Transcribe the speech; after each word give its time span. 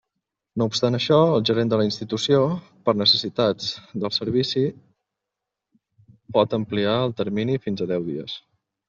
No 0.59 0.65
obstant 0.69 0.95
això, 0.99 1.17
el 1.33 1.43
gerent 1.49 1.71
de 1.73 1.77
la 1.81 1.83
institució, 1.87 2.39
per 2.89 2.95
necessitats 3.01 3.67
del 4.05 4.13
servici, 4.15 4.63
pot 6.39 6.57
ampliar 6.61 6.97
el 7.03 7.15
termini 7.21 7.59
fins 7.69 7.85
a 7.87 7.91
deu 7.93 8.09
dies. 8.09 8.41